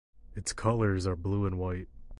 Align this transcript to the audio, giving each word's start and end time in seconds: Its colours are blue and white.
Its 0.35 0.51
colours 0.51 1.05
are 1.05 1.15
blue 1.15 1.45
and 1.45 1.59
white. 1.59 1.87